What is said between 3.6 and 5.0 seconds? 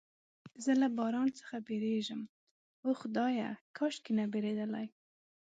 کاشکې نه بیریدلای.